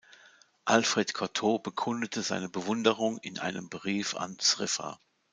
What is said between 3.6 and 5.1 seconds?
Brief an Cziffra.